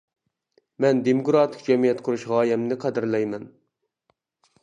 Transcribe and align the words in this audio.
مەن 0.85 1.01
دېموكراتىك 1.07 1.67
جەمئىيەت 1.67 2.01
قۇرۇش 2.07 2.25
غايەمنى 2.33 2.77
قەدىرلەيمەن. 2.87 3.47